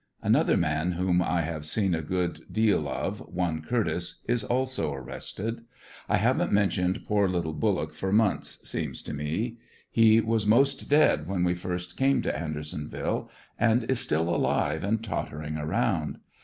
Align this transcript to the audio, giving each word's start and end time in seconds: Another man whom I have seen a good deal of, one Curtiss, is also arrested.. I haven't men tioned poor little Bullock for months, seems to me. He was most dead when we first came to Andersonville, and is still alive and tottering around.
Another 0.23 0.57
man 0.57 0.93
whom 0.93 1.21
I 1.21 1.43
have 1.43 1.63
seen 1.63 1.93
a 1.93 2.01
good 2.01 2.51
deal 2.51 2.87
of, 2.87 3.19
one 3.31 3.61
Curtiss, 3.61 4.25
is 4.27 4.43
also 4.43 4.91
arrested.. 4.91 5.61
I 6.09 6.17
haven't 6.17 6.51
men 6.51 6.69
tioned 6.69 7.05
poor 7.05 7.27
little 7.29 7.53
Bullock 7.53 7.93
for 7.93 8.11
months, 8.11 8.67
seems 8.67 9.03
to 9.03 9.13
me. 9.13 9.57
He 9.91 10.19
was 10.19 10.47
most 10.47 10.89
dead 10.89 11.27
when 11.27 11.43
we 11.43 11.53
first 11.53 11.97
came 11.97 12.23
to 12.23 12.35
Andersonville, 12.35 13.29
and 13.59 13.83
is 13.83 13.99
still 13.99 14.27
alive 14.33 14.83
and 14.83 15.03
tottering 15.03 15.57
around. 15.59 16.17